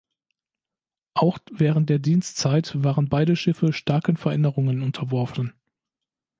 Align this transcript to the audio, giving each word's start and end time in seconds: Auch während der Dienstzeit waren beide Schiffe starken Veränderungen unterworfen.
Auch 1.13 1.37
während 1.51 1.91
der 1.91 1.99
Dienstzeit 1.99 2.83
waren 2.83 3.07
beide 3.07 3.35
Schiffe 3.35 3.71
starken 3.71 4.17
Veränderungen 4.17 4.81
unterworfen. 4.81 5.53